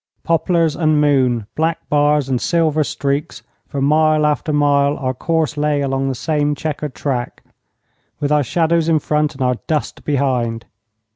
[0.23, 5.81] Poplars and moon, black bars and silver streaks, for mile after mile our course lay
[5.81, 7.43] along the same chequered track,
[8.19, 10.65] with our shadows in front and our dust behind.